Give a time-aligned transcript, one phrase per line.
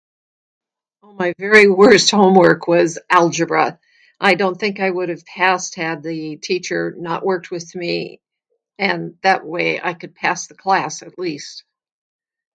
[1.03, 3.79] My very worst homework was algebra.
[4.19, 8.19] I don't think I would have passed had the teacher not worked with me,
[8.79, 11.65] and that way I could pass the class at least.